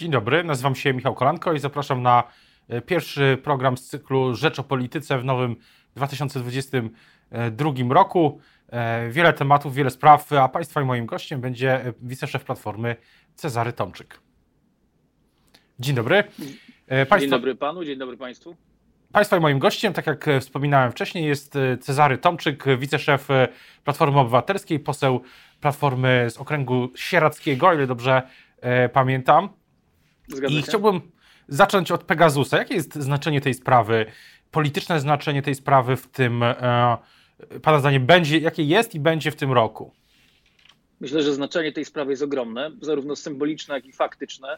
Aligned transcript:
Dzień 0.00 0.10
dobry, 0.10 0.44
nazywam 0.44 0.74
się 0.74 0.94
Michał 0.94 1.14
Kolanko 1.14 1.52
i 1.52 1.58
zapraszam 1.58 2.02
na 2.02 2.24
e, 2.68 2.80
pierwszy 2.80 3.38
program 3.42 3.76
z 3.76 3.88
cyklu 3.88 4.34
Rzecz 4.34 4.58
o 4.58 4.64
Polityce 4.64 5.18
w 5.18 5.24
nowym 5.24 5.56
2022 5.96 7.70
roku. 7.90 8.40
E, 8.68 9.10
wiele 9.10 9.32
tematów, 9.32 9.74
wiele 9.74 9.90
spraw, 9.90 10.32
a 10.32 10.48
Państwa 10.48 10.82
i 10.82 10.84
moim 10.84 11.06
gościem 11.06 11.40
będzie 11.40 11.84
e, 11.86 11.92
wiceszef 12.02 12.44
Platformy 12.44 12.96
Cezary 13.34 13.72
Tomczyk. 13.72 14.20
Dzień 15.78 15.96
dobry. 15.96 16.24
Państwa, 16.88 17.18
dzień 17.18 17.30
dobry 17.30 17.54
Panu, 17.54 17.84
dzień 17.84 17.98
dobry 17.98 18.16
Państwu. 18.16 18.56
Państwa 19.12 19.36
i 19.36 19.40
moim 19.40 19.58
gościem, 19.58 19.92
tak 19.92 20.06
jak 20.06 20.26
wspominałem 20.40 20.92
wcześniej, 20.92 21.26
jest 21.26 21.54
Cezary 21.80 22.18
Tomczyk, 22.18 22.64
wiceszef 22.78 23.28
Platformy 23.84 24.18
Obywatelskiej, 24.18 24.80
poseł 24.80 25.20
Platformy 25.60 26.26
z 26.30 26.36
okręgu 26.36 26.88
sieradzkiego, 26.94 27.72
ile 27.74 27.86
dobrze 27.86 28.22
pamiętam. 28.92 29.59
Zgadza 30.36 30.54
I 30.54 30.56
się? 30.56 30.62
chciałbym 30.62 31.00
zacząć 31.48 31.92
od 31.92 32.04
Pegasusa. 32.04 32.58
Jakie 32.58 32.74
jest 32.74 32.94
znaczenie 32.94 33.40
tej 33.40 33.54
sprawy, 33.54 34.06
polityczne 34.50 35.00
znaczenie 35.00 35.42
tej 35.42 35.54
sprawy 35.54 35.96
w 35.96 36.06
tym, 36.06 36.42
e, 36.42 36.98
Pana 37.62 37.78
zdaniem, 37.78 38.06
będzie, 38.06 38.38
jakie 38.38 38.62
jest 38.62 38.94
i 38.94 39.00
będzie 39.00 39.30
w 39.30 39.36
tym 39.36 39.52
roku? 39.52 39.92
Myślę, 41.00 41.22
że 41.22 41.34
znaczenie 41.34 41.72
tej 41.72 41.84
sprawy 41.84 42.10
jest 42.10 42.22
ogromne, 42.22 42.70
zarówno 42.80 43.16
symboliczne, 43.16 43.74
jak 43.74 43.86
i 43.86 43.92
faktyczne. 43.92 44.56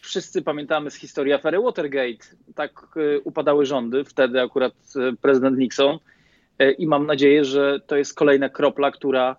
Wszyscy 0.00 0.42
pamiętamy 0.42 0.90
z 0.90 0.94
historii 0.94 1.32
afery 1.32 1.60
Watergate. 1.60 2.26
Tak 2.54 2.86
e, 2.96 3.20
upadały 3.20 3.66
rządy, 3.66 4.04
wtedy 4.04 4.40
akurat 4.40 4.74
e, 4.96 5.16
prezydent 5.16 5.58
Nixon. 5.58 5.98
E, 6.58 6.72
I 6.72 6.86
mam 6.86 7.06
nadzieję, 7.06 7.44
że 7.44 7.80
to 7.86 7.96
jest 7.96 8.14
kolejna 8.14 8.48
kropla, 8.48 8.90
która 8.90 9.36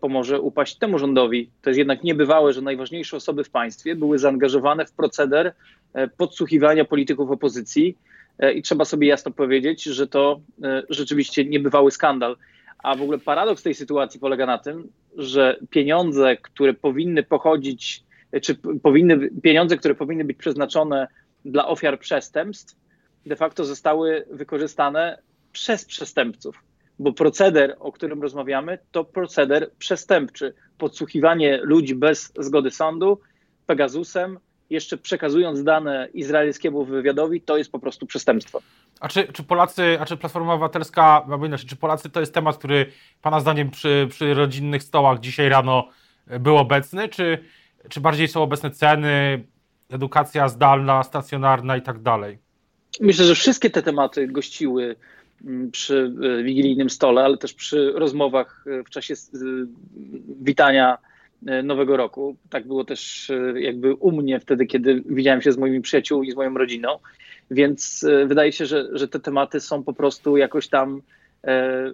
pomoże 0.00 0.40
upaść 0.40 0.76
temu 0.76 0.98
rządowi. 0.98 1.50
To 1.62 1.70
jest 1.70 1.78
jednak 1.78 2.04
niebywałe, 2.04 2.52
że 2.52 2.62
najważniejsze 2.62 3.16
osoby 3.16 3.44
w 3.44 3.50
państwie 3.50 3.96
były 3.96 4.18
zaangażowane 4.18 4.86
w 4.86 4.92
proceder 4.92 5.52
e, 5.92 6.08
podsłuchiwania 6.08 6.84
polityków 6.84 7.30
opozycji 7.30 7.98
e, 8.38 8.52
i 8.52 8.62
trzeba 8.62 8.84
sobie 8.84 9.08
jasno 9.08 9.32
powiedzieć, 9.32 9.82
że 9.82 10.06
to 10.06 10.40
rzeczywiście 10.88 11.44
niebywały 11.44 11.90
skandal. 11.90 12.36
A 12.78 12.96
w 12.96 13.02
ogóle 13.02 13.18
paradoks 13.18 13.62
tej 13.62 13.74
sytuacji 13.74 14.20
polega 14.20 14.46
na 14.46 14.58
tym, 14.58 14.88
że 15.16 15.56
pieniądze, 15.70 16.36
które 16.36 16.74
powinny 16.74 17.22
pochodzić, 17.22 18.04
czy 18.42 18.54
powinny, 18.82 19.30
pieniądze, 19.42 19.76
które 19.76 19.94
powinny 19.94 20.24
być 20.24 20.36
przeznaczone 20.36 21.08
dla 21.44 21.66
ofiar 21.68 21.98
przestępstw, 21.98 22.76
de 23.26 23.36
facto 23.36 23.64
zostały 23.64 24.24
wykorzystane 24.30 25.18
przez 25.52 25.84
przestępców 25.84 26.62
bo 26.98 27.12
proceder, 27.12 27.76
o 27.80 27.92
którym 27.92 28.22
rozmawiamy, 28.22 28.78
to 28.92 29.04
proceder 29.04 29.70
przestępczy. 29.78 30.54
Podsłuchiwanie 30.78 31.60
ludzi 31.62 31.94
bez 31.94 32.32
zgody 32.38 32.70
sądu, 32.70 33.20
Pegasusem, 33.66 34.38
jeszcze 34.70 34.96
przekazując 34.96 35.64
dane 35.64 36.08
izraelskiemu 36.14 36.84
wywiadowi, 36.84 37.40
to 37.40 37.56
jest 37.56 37.72
po 37.72 37.78
prostu 37.78 38.06
przestępstwo. 38.06 38.60
A 39.00 39.08
czy, 39.08 39.32
czy 39.32 39.42
Polacy, 39.42 39.96
a 40.00 40.04
czy 40.04 40.16
Platforma 40.16 40.54
Obywatelska, 40.54 41.24
albo 41.30 41.46
inaczej, 41.46 41.68
czy 41.68 41.76
Polacy 41.76 42.10
to 42.10 42.20
jest 42.20 42.34
temat, 42.34 42.58
który 42.58 42.86
Pana 43.22 43.40
zdaniem 43.40 43.70
przy, 43.70 44.06
przy 44.10 44.34
rodzinnych 44.34 44.82
stołach 44.82 45.20
dzisiaj 45.20 45.48
rano 45.48 45.88
był 46.40 46.56
obecny, 46.56 47.08
czy, 47.08 47.38
czy 47.88 48.00
bardziej 48.00 48.28
są 48.28 48.42
obecne 48.42 48.70
ceny, 48.70 49.44
edukacja 49.90 50.48
zdalna, 50.48 51.02
stacjonarna 51.02 51.76
i 51.76 51.82
tak 51.82 52.02
dalej? 52.02 52.38
Myślę, 53.00 53.24
że 53.24 53.34
wszystkie 53.34 53.70
te 53.70 53.82
tematy 53.82 54.26
gościły 54.26 54.96
przy 55.72 56.12
e, 56.22 56.42
wigilijnym 56.42 56.90
stole, 56.90 57.24
ale 57.24 57.38
też 57.38 57.54
przy 57.54 57.92
rozmowach 57.94 58.64
e, 58.66 58.84
w 58.84 58.90
czasie 58.90 59.14
e, 59.14 59.38
witania 60.42 60.98
Nowego 61.64 61.96
Roku. 61.96 62.36
Tak 62.50 62.66
było 62.66 62.84
też 62.84 63.32
jakby 63.54 63.94
u 63.94 64.12
mnie 64.12 64.40
wtedy, 64.40 64.66
kiedy 64.66 65.02
widziałem 65.06 65.42
się 65.42 65.52
z 65.52 65.58
moimi 65.58 65.80
przyjaciółmi, 65.80 66.32
z 66.32 66.36
moją 66.36 66.54
rodziną. 66.54 66.98
Więc 67.50 68.06
wydaje 68.26 68.52
się, 68.52 68.66
że, 68.66 68.88
że 68.92 69.08
te 69.08 69.20
tematy 69.20 69.60
są 69.60 69.82
po 69.82 69.92
prostu 69.92 70.36
jakoś 70.36 70.68
tam 70.68 71.02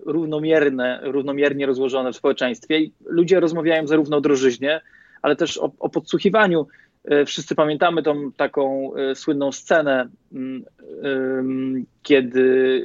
równomierne, 0.06 1.00
równomiernie 1.02 1.66
rozłożone 1.66 2.12
w 2.12 2.16
społeczeństwie. 2.16 2.78
I 2.78 2.92
ludzie 3.06 3.40
rozmawiają 3.40 3.86
zarówno 3.86 4.16
o 4.16 4.20
drożyźnie, 4.20 4.80
ale 5.22 5.36
też 5.36 5.58
o, 5.58 5.72
o 5.78 5.88
podsłuchiwaniu. 5.88 6.66
E, 7.04 7.24
wszyscy 7.24 7.54
pamiętamy 7.54 8.02
tą 8.02 8.32
taką 8.32 8.94
e, 8.94 9.14
słynną 9.14 9.52
scenę, 9.52 10.08
mm, 10.32 11.86
kiedy 12.02 12.84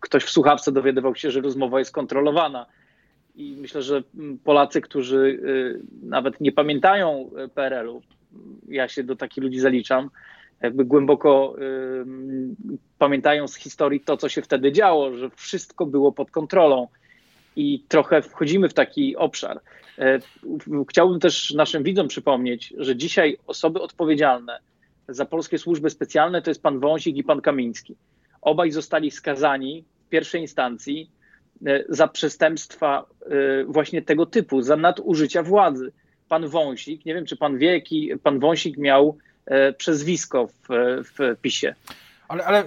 ktoś 0.00 0.24
w 0.24 0.30
słuchawce 0.30 0.72
dowiadywał 0.72 1.14
się, 1.14 1.30
że 1.30 1.40
rozmowa 1.40 1.78
jest 1.78 1.92
kontrolowana. 1.92 2.66
I 3.36 3.56
myślę, 3.60 3.82
że 3.82 4.02
mm, 4.14 4.38
Polacy, 4.38 4.80
którzy 4.80 5.40
e, 5.42 6.06
nawet 6.06 6.40
nie 6.40 6.52
pamiętają 6.52 7.30
PRL-u, 7.54 8.02
ja 8.68 8.88
się 8.88 9.04
do 9.04 9.16
takich 9.16 9.44
ludzi 9.44 9.60
zaliczam, 9.60 10.10
jakby 10.60 10.84
głęboko 10.84 11.56
pamiętają 12.98 13.48
z 13.48 13.56
historii 13.56 14.00
to, 14.00 14.16
co 14.16 14.28
się 14.28 14.42
wtedy 14.42 14.72
działo, 14.72 15.12
że 15.16 15.30
wszystko 15.30 15.86
było 15.86 16.12
pod 16.12 16.30
kontrolą 16.30 16.88
i 17.56 17.84
trochę 17.88 18.22
wchodzimy 18.22 18.68
w 18.68 18.74
taki 18.74 19.16
obszar. 19.16 19.60
E, 19.98 20.18
chciałbym 20.90 21.20
też 21.20 21.50
naszym 21.50 21.82
widzom 21.82 22.08
przypomnieć, 22.08 22.74
że 22.78 22.96
dzisiaj 22.96 23.38
osoby 23.46 23.80
odpowiedzialne 23.80 24.58
za 25.08 25.24
polskie 25.24 25.58
służby 25.58 25.90
specjalne 25.90 26.42
to 26.42 26.50
jest 26.50 26.62
pan 26.62 26.80
Wąsik 26.80 27.16
i 27.16 27.24
pan 27.24 27.40
Kamiński. 27.40 27.96
Obaj 28.42 28.70
zostali 28.70 29.10
skazani 29.10 29.84
w 30.06 30.08
pierwszej 30.08 30.40
instancji 30.40 31.10
e, 31.66 31.84
za 31.88 32.08
przestępstwa 32.08 33.06
e, 33.26 33.64
właśnie 33.64 34.02
tego 34.02 34.26
typu, 34.26 34.62
za 34.62 34.76
nadużycia 34.76 35.42
władzy. 35.42 35.92
Pan 36.28 36.48
Wąsik, 36.48 37.04
nie 37.04 37.14
wiem 37.14 37.26
czy 37.26 37.36
pan 37.36 37.58
wie, 37.58 37.72
jaki 37.72 38.10
pan 38.22 38.40
Wąsik 38.40 38.78
miał 38.78 39.18
przezwisko 39.78 40.46
w, 40.46 40.68
w 41.04 41.40
PiSie. 41.42 41.74
Ale, 42.28 42.44
ale 42.44 42.64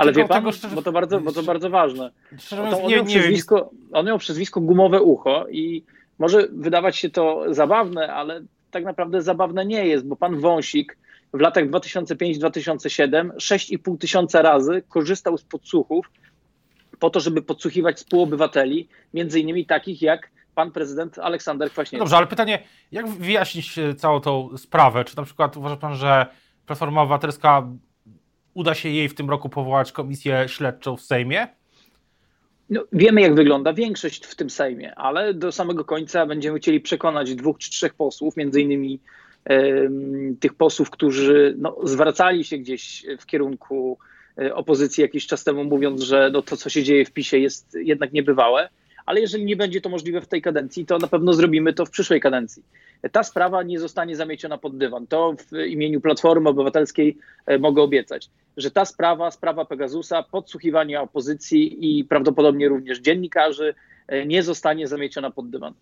ale 0.00 0.12
wie 0.12 0.28
pan, 0.28 0.52
szczerze... 0.52 0.74
bo, 0.74 0.82
to 0.82 0.92
bardzo, 0.92 1.20
bo 1.20 1.32
to 1.32 1.42
bardzo 1.42 1.70
ważne. 1.70 2.10
Szczerze 2.38 2.62
mówiąc, 2.62 2.84
on, 2.84 2.90
miał 2.90 3.04
przezwisko, 3.04 3.70
on 3.92 4.06
miał 4.06 4.18
przezwisko 4.18 4.60
gumowe 4.60 5.02
ucho 5.02 5.46
i 5.48 5.82
może 6.18 6.48
wydawać 6.52 6.96
się 6.96 7.10
to 7.10 7.44
zabawne, 7.48 8.14
ale 8.14 8.42
tak 8.70 8.84
naprawdę 8.84 9.22
zabawne 9.22 9.66
nie 9.66 9.86
jest, 9.86 10.06
bo 10.06 10.16
pan 10.16 10.40
Wąsik 10.40 10.96
w 11.34 11.40
latach 11.40 11.70
2005-2007 11.70 13.30
6,5 13.30 13.98
tysiąca 13.98 14.42
razy 14.42 14.82
korzystał 14.88 15.38
z 15.38 15.44
podsłuchów 15.44 16.10
po 16.98 17.10
to, 17.10 17.20
żeby 17.20 17.42
podsłuchiwać 17.42 17.96
współobywateli, 17.96 18.88
między 19.14 19.40
innymi 19.40 19.66
takich 19.66 20.02
jak 20.02 20.30
pan 20.54 20.70
prezydent 20.70 21.18
Aleksander 21.18 21.70
Kwaśniewski. 21.70 21.96
No 21.96 22.04
dobrze, 22.04 22.16
ale 22.16 22.26
pytanie, 22.26 22.62
jak 22.92 23.08
wyjaśnić 23.08 23.78
e, 23.78 23.94
całą 23.94 24.20
tą 24.20 24.58
sprawę? 24.58 25.04
Czy 25.04 25.16
na 25.16 25.22
przykład 25.22 25.56
uważa 25.56 25.76
pan, 25.76 25.94
że 25.94 26.26
Platforma 26.66 27.02
Obywatelska 27.02 27.68
uda 28.54 28.74
się 28.74 28.88
jej 28.88 29.08
w 29.08 29.14
tym 29.14 29.30
roku 29.30 29.48
powołać 29.48 29.92
komisję 29.92 30.44
śledczą 30.46 30.96
w 30.96 31.00
Sejmie? 31.00 31.48
No, 32.70 32.84
wiemy, 32.92 33.20
jak 33.20 33.34
wygląda 33.34 33.72
większość 33.72 34.26
w 34.26 34.34
tym 34.34 34.50
Sejmie, 34.50 34.94
ale 34.94 35.34
do 35.34 35.52
samego 35.52 35.84
końca 35.84 36.26
będziemy 36.26 36.58
chcieli 36.58 36.80
przekonać 36.80 37.34
dwóch 37.34 37.58
czy 37.58 37.70
trzech 37.70 37.94
posłów, 37.94 38.36
między 38.36 38.60
innymi 38.60 39.00
tych 40.40 40.54
posłów, 40.54 40.90
którzy 40.90 41.54
no, 41.58 41.76
zwracali 41.82 42.44
się 42.44 42.58
gdzieś 42.58 43.06
w 43.18 43.26
kierunku 43.26 43.98
e, 44.38 44.54
opozycji 44.54 45.02
jakiś 45.02 45.26
czas 45.26 45.44
temu, 45.44 45.64
mówiąc, 45.64 46.02
że 46.02 46.30
no, 46.32 46.42
to, 46.42 46.56
co 46.56 46.70
się 46.70 46.82
dzieje 46.82 47.04
w 47.04 47.12
PiSie, 47.12 47.38
jest 47.38 47.76
jednak 47.80 48.12
niebywałe. 48.12 48.68
Ale 49.06 49.20
jeżeli 49.20 49.44
nie 49.44 49.56
będzie 49.56 49.80
to 49.80 49.88
możliwe 49.88 50.20
w 50.20 50.28
tej 50.28 50.42
kadencji, 50.42 50.86
to 50.86 50.98
na 50.98 51.06
pewno 51.06 51.32
zrobimy 51.32 51.72
to 51.72 51.86
w 51.86 51.90
przyszłej 51.90 52.20
kadencji 52.20 52.62
ta 53.12 53.24
sprawa 53.24 53.62
nie 53.62 53.80
zostanie 53.80 54.16
zamieciona 54.16 54.58
pod 54.58 54.76
dywan. 54.76 55.06
To 55.06 55.34
w 55.38 55.58
imieniu 55.66 56.00
Platformy 56.00 56.48
Obywatelskiej 56.48 57.18
e, 57.46 57.58
mogę 57.58 57.82
obiecać, 57.82 58.30
że 58.56 58.70
ta 58.70 58.84
sprawa, 58.84 59.30
sprawa 59.30 59.64
Pegasusa, 59.64 60.22
podsłuchiwania 60.22 61.02
opozycji 61.02 61.98
i 61.98 62.04
prawdopodobnie 62.04 62.68
również 62.68 63.00
dziennikarzy 63.00 63.74
e, 64.08 64.26
nie 64.26 64.42
zostanie 64.42 64.88
zamieciona 64.88 65.30
pod 65.30 65.50
dywan. 65.50 65.74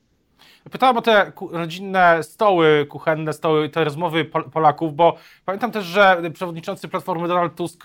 Pytałem 0.70 0.96
o 0.96 1.02
te 1.02 1.32
rodzinne 1.50 2.22
stoły, 2.22 2.86
kuchenne 2.88 3.32
stoły, 3.32 3.68
te 3.68 3.84
rozmowy 3.84 4.24
Polaków, 4.24 4.94
bo 4.94 5.16
pamiętam 5.44 5.72
też, 5.72 5.84
że 5.84 6.22
przewodniczący 6.34 6.88
Platformy 6.88 7.28
Donald 7.28 7.54
Tusk 7.54 7.82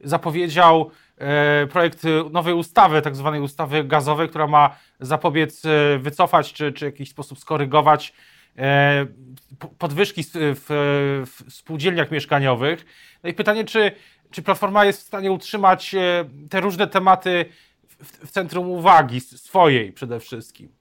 zapowiedział 0.00 0.90
e, 1.18 1.66
projekt 1.66 2.02
nowej 2.30 2.54
ustawy, 2.54 3.02
tak 3.02 3.16
zwanej 3.16 3.40
ustawy 3.40 3.84
gazowej, 3.84 4.28
która 4.28 4.46
ma 4.46 4.76
zapobiec 5.00 5.62
wycofać 5.98 6.52
czy, 6.52 6.72
czy 6.72 6.84
w 6.84 6.92
jakiś 6.92 7.10
sposób 7.10 7.38
skorygować 7.38 8.12
E, 8.58 9.06
podwyżki 9.78 10.22
w, 10.34 10.64
w 11.26 11.52
spółdzielniach 11.52 12.10
mieszkaniowych. 12.10 12.86
No 13.22 13.30
i 13.30 13.34
pytanie, 13.34 13.64
czy, 13.64 13.92
czy 14.30 14.42
Platforma 14.42 14.84
jest 14.84 15.02
w 15.02 15.06
stanie 15.06 15.32
utrzymać 15.32 15.94
e, 15.94 16.24
te 16.50 16.60
różne 16.60 16.86
tematy 16.86 17.44
w, 17.88 18.26
w 18.26 18.30
centrum 18.30 18.70
uwagi 18.70 19.20
swojej 19.20 19.92
przede 19.92 20.20
wszystkim? 20.20 20.79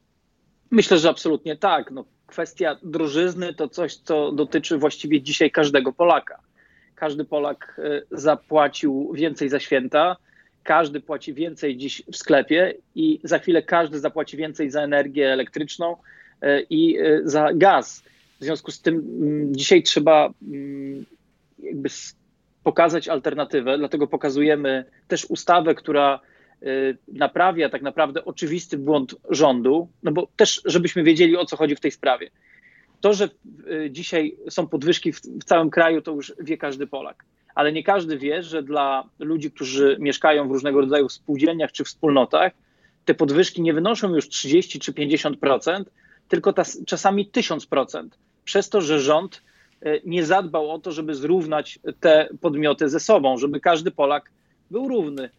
Myślę, 0.72 0.98
że 0.98 1.10
absolutnie 1.10 1.56
tak. 1.58 1.92
No, 1.92 2.06
kwestia 2.28 2.78
drożyzny 2.84 3.54
to 3.54 3.70
coś, 3.70 3.96
co 3.96 4.32
dotyczy 4.32 4.78
właściwie 4.78 5.22
dzisiaj 5.22 5.52
każdego 5.52 5.94
Polaka. 5.94 6.40
Każdy 6.96 7.26
Polak 7.26 7.82
e, 7.84 8.02
zapłacił 8.12 9.14
więcej 9.14 9.50
za 9.50 9.60
święta, 9.60 10.16
każdy 10.64 11.02
płaci 11.02 11.34
więcej 11.34 11.78
dziś 11.78 12.04
w 12.12 12.18
sklepie 12.18 12.74
i 12.96 13.20
za 13.24 13.40
chwilę 13.40 13.64
każdy 13.64 14.00
zapłaci 14.00 14.38
więcej 14.38 14.70
za 14.70 14.82
energię 14.82 15.34
elektryczną, 15.34 15.96
E, 16.42 16.62
i 16.70 16.98
e, 16.98 17.22
za 17.24 17.54
gaz. 17.54 18.04
W 18.40 18.44
związku 18.44 18.72
z 18.72 18.82
tym 18.82 18.96
mm, 18.96 19.56
dzisiaj 19.56 19.84
trzeba 19.84 20.34
mm, 20.48 21.06
jakby 21.60 21.90
pokazać 22.64 23.08
alternatywę, 23.08 23.78
dlatego 23.78 24.08
pokazujemy 24.08 24.86
też 25.08 25.26
ustawę, 25.26 25.76
która 25.76 26.20
naprawia 27.08 27.70
tak 27.70 27.82
naprawdę 27.82 28.26
oczywisty 28.26 28.78
błąd 28.78 29.16
rządu, 29.30 29.90
no 30.04 30.12
bo 30.12 30.28
też, 30.36 30.62
żebyśmy 30.66 31.04
wiedzieli 31.04 31.38
o 31.38 31.46
co 31.46 31.58
chodzi 31.58 31.76
w 31.76 31.80
tej 31.80 31.92
sprawie. 31.92 32.30
To, 33.02 33.14
że 33.14 33.30
y, 33.72 33.92
dzisiaj 33.92 34.36
są 34.50 34.68
podwyżki 34.68 35.14
w, 35.14 35.22
w 35.22 35.44
całym 35.44 35.70
kraju, 35.70 36.02
to 36.02 36.12
już 36.12 36.34
wie 36.40 36.58
każdy 36.58 36.88
Polak 36.88 37.26
ale 37.60 37.72
nie 37.72 37.84
każdy 37.84 38.18
wie, 38.18 38.44
że 38.44 38.64
dla 38.64 39.04
ludzi, 39.20 39.52
którzy 39.52 39.98
mieszkają 40.00 40.48
w 40.48 40.52
różnego 40.52 40.82
rodzaju 40.82 41.10
spółdzielniach 41.10 41.72
czy 41.72 41.84
wspólnotach, 41.84 42.52
te 43.06 43.14
podwyżki 43.14 43.62
nie 43.62 43.74
wynoszą 43.74 44.16
już 44.16 44.30
30 44.30 44.80
czy 44.80 44.92
50%, 44.92 45.84
tylko 46.28 46.54
ta, 46.54 46.64
czasami 46.88 47.30
1000%, 47.30 48.08
przez 48.44 48.70
to, 48.70 48.82
że 48.82 49.00
rząd 49.00 49.44
e, 49.82 50.00
nie 50.06 50.26
zadbał 50.26 50.72
o 50.72 50.80
to, 50.80 50.92
żeby 50.92 51.16
zrównać 51.16 51.80
te 52.00 52.30
podmioty 52.42 52.90
ze 52.90 53.00
sobą, 53.00 53.38
żeby 53.38 53.60
każdy 53.60 53.92
Polak 53.92 54.32
był 54.72 54.88
równy. 54.88 55.30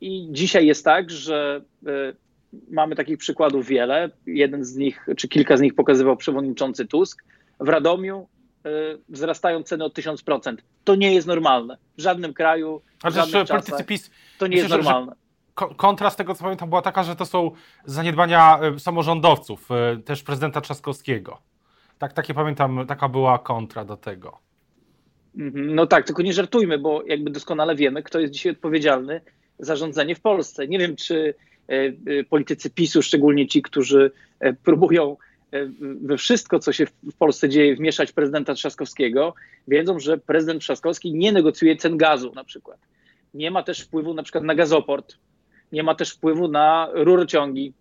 I 0.00 0.28
dzisiaj 0.30 0.66
jest 0.66 0.84
tak, 0.84 1.10
że 1.10 1.62
e, 1.86 1.90
mamy 2.70 2.96
takich 2.96 3.18
przykładów 3.18 3.66
wiele. 3.66 4.10
Jeden 4.26 4.64
z 4.64 4.76
nich, 4.76 5.06
czy 5.16 5.28
kilka 5.28 5.56
z 5.56 5.60
nich 5.60 5.74
pokazywał 5.74 6.16
przewodniczący 6.16 6.86
Tusk. 6.86 7.24
W 7.60 7.68
Radomiu 7.68 8.26
Y, 8.66 8.98
wzrastają 9.08 9.62
ceny 9.62 9.84
o 9.84 9.88
1000%. 9.88 10.56
To 10.84 10.94
nie 10.94 11.14
jest 11.14 11.26
normalne. 11.26 11.78
W 11.96 12.00
żadnym 12.00 12.34
kraju, 12.34 12.82
w 13.04 13.14
żadnych 13.14 13.44
czasach, 13.46 13.86
PiS, 13.86 14.10
to 14.38 14.46
nie 14.46 14.56
myślę, 14.56 14.76
jest 14.76 14.88
normalne. 14.88 15.12
kontrast 15.76 16.18
tego, 16.18 16.34
co 16.34 16.44
pamiętam, 16.44 16.68
była 16.68 16.82
taka, 16.82 17.02
że 17.02 17.16
to 17.16 17.26
są 17.26 17.50
zaniedbania 17.84 18.60
y, 18.76 18.80
samorządowców, 18.80 19.68
też 20.04 20.22
prezydenta 20.22 20.60
Trzaskowskiego. 20.60 21.38
Tak, 21.98 22.12
takie 22.12 22.34
pamiętam, 22.34 22.86
taka 22.86 23.08
była 23.08 23.38
kontra 23.38 23.84
do 23.84 23.96
tego. 23.96 24.38
Mhm. 25.38 25.74
No 25.74 25.86
tak, 25.86 26.06
tylko 26.06 26.22
nie 26.22 26.32
żartujmy, 26.32 26.78
bo 26.78 27.02
jakby 27.06 27.30
doskonale 27.30 27.76
wiemy, 27.76 28.02
kto 28.02 28.20
jest 28.20 28.32
dzisiaj 28.32 28.52
odpowiedzialny 28.52 29.20
za 29.60 29.76
rządzenie 29.76 30.14
w 30.14 30.20
Polsce. 30.20 30.68
Nie 30.68 30.78
wiem, 30.78 30.96
czy 30.96 31.34
politycy 32.28 32.70
PiSu, 32.70 33.02
szczególnie 33.02 33.46
ci, 33.46 33.62
którzy 33.62 34.10
próbują 34.64 35.16
we 36.02 36.16
wszystko, 36.16 36.58
co 36.58 36.72
się 36.72 36.86
w 36.86 37.16
Polsce 37.18 37.48
dzieje, 37.48 37.76
wmieszać 37.76 38.12
prezydenta 38.12 38.54
Trzaskowskiego, 38.54 39.34
wiedzą, 39.68 39.98
że 39.98 40.18
prezydent 40.18 40.62
Trzaskowski 40.62 41.14
nie 41.14 41.32
negocjuje 41.32 41.76
cen 41.76 41.96
gazu 41.96 42.32
na 42.34 42.44
przykład. 42.44 42.78
Nie 43.34 43.50
ma 43.50 43.62
też 43.62 43.80
wpływu 43.80 44.14
na 44.14 44.22
przykład 44.22 44.44
na 44.44 44.54
gazoport, 44.54 45.16
nie 45.72 45.82
ma 45.82 45.94
też 45.94 46.10
wpływu 46.10 46.48
na 46.48 46.88
rurociągi, 46.92 47.72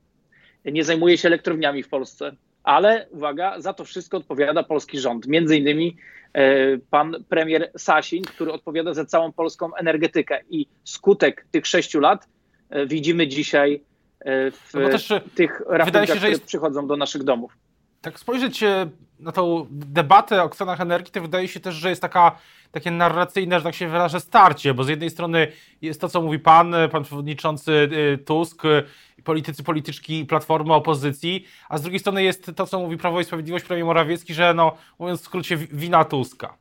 nie 0.66 0.84
zajmuje 0.84 1.18
się 1.18 1.28
elektrowniami 1.28 1.84
w 1.84 1.90
Polsce. 1.90 2.36
Ale 2.64 3.08
uwaga, 3.10 3.62
za 3.62 3.74
to 3.74 3.86
wszystko 3.86 4.18
odpowiada 4.18 4.64
polski 4.64 5.00
rząd. 5.00 5.28
Między 5.28 5.58
innymi 5.58 5.98
e, 6.34 6.78
pan 6.78 7.16
premier 7.30 7.72
Sasin, 7.78 8.24
który 8.24 8.52
odpowiada 8.52 8.94
za 8.94 9.06
całą 9.06 9.32
polską 9.32 9.76
energetykę. 9.76 10.40
I 10.50 10.68
skutek 10.84 11.46
tych 11.52 11.68
sześciu 11.68 12.00
lat 12.00 12.28
e, 12.70 12.86
widzimy 12.86 13.28
dzisiaj 13.28 13.82
E, 14.20 14.52
w 14.52 14.74
no 14.74 14.90
też, 14.90 15.14
tych 15.36 15.62
rachunkach, 15.68 16.08
się, 16.08 16.16
które 16.16 16.30
jest... 16.30 16.44
przychodzą 16.44 16.88
do 16.88 16.98
naszych 16.98 17.24
domów. 17.24 17.58
Tak 18.02 18.20
spojrzeć 18.20 18.64
e, 18.64 18.90
na 19.20 19.32
tą 19.32 19.68
debatę 19.72 20.44
o 20.44 20.50
cenach 20.50 20.82
energii, 20.82 21.12
to 21.12 21.22
wydaje 21.22 21.48
się 21.48 21.60
też, 21.60 21.76
że 21.76 21.90
jest 21.90 22.02
taka, 22.02 22.40
takie 22.72 22.92
narracyjne, 22.92 23.60
że 23.60 23.64
tak 23.64 23.76
się 23.76 23.88
wyrażę, 23.88 24.20
starcie, 24.20 24.74
bo 24.74 24.84
z 24.84 24.90
jednej 24.90 25.10
strony 25.10 25.48
jest 25.82 26.02
to, 26.02 26.10
co 26.10 26.22
mówi 26.22 26.40
pan, 26.40 26.76
pan 26.92 27.04
przewodniczący 27.04 27.90
Tusk, 28.26 28.64
politycy, 29.24 29.64
polityczki 29.64 30.26
Platformy, 30.26 30.74
opozycji, 30.74 31.46
a 31.70 31.78
z 31.78 31.82
drugiej 31.82 32.00
strony 32.00 32.24
jest 32.24 32.52
to, 32.56 32.68
co 32.68 32.80
mówi 32.80 32.98
Prawo 32.98 33.20
i 33.20 33.24
Sprawiedliwość, 33.24 33.66
premier 33.66 33.86
Morawiecki, 33.86 34.34
że 34.34 34.54
no, 34.54 34.78
mówiąc 35.00 35.22
w 35.22 35.26
skrócie, 35.26 35.58
wina 35.58 36.06
Tuska. 36.06 36.58